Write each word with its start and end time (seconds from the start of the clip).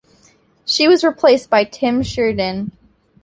She 0.65 0.87
was 0.87 1.03
replaced 1.03 1.51
by 1.51 1.63
Tim 1.63 2.01
Sheridan. 2.01 2.71